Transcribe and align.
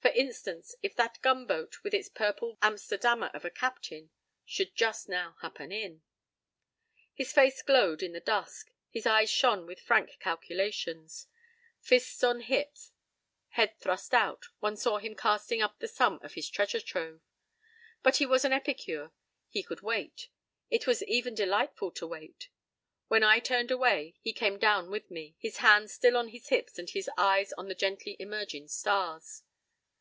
For 0.00 0.10
instance, 0.10 0.74
if 0.82 0.94
that 0.96 1.18
gunboat, 1.22 1.82
with 1.82 1.94
its 1.94 2.10
purple 2.10 2.50
whiskered 2.62 2.72
Amsterdammer 3.02 3.34
of 3.34 3.46
a 3.46 3.50
captain, 3.50 4.10
should 4.44 4.74
just 4.76 5.08
now 5.08 5.36
happen 5.40 5.72
in. 5.72 6.02
His 7.14 7.32
face 7.32 7.62
glowed 7.62 8.02
in 8.02 8.12
the 8.12 8.20
dusk. 8.20 8.70
His 8.90 9.06
eyes 9.06 9.30
shone 9.30 9.64
with 9.64 9.80
frank 9.80 10.18
calculations. 10.20 11.26
Fists 11.80 12.22
on 12.22 12.40
hips, 12.40 12.92
head 13.48 13.78
thrust 13.80 14.12
out, 14.12 14.44
one 14.60 14.76
saw 14.76 14.98
him 14.98 15.14
casting 15.16 15.62
up 15.62 15.78
the 15.78 15.88
sum 15.88 16.20
of 16.22 16.34
his 16.34 16.50
treasure 16.50 16.82
trove.—But 16.82 18.16
he 18.16 18.26
was 18.26 18.44
an 18.44 18.52
epicure. 18.52 19.10
He 19.48 19.62
could 19.62 19.80
wait. 19.80 20.28
It 20.68 20.86
was 20.86 21.02
even 21.04 21.34
delightful 21.34 21.90
to 21.92 22.06
wait. 22.06 22.50
When 23.08 23.24
I 23.24 23.38
turned 23.38 23.70
away 23.70 24.16
he 24.20 24.34
came 24.34 24.58
down 24.58 24.90
with 24.90 25.10
me, 25.10 25.34
his 25.38 25.56
hands 25.56 25.94
still 25.94 26.18
on 26.18 26.28
his 26.28 26.50
hips 26.50 26.78
and 26.78 26.90
his 26.90 27.08
eyes 27.16 27.54
on 27.54 27.68
the 27.68 27.74
gently 27.74 28.16
emerging 28.20 28.68
stars. 28.68 29.44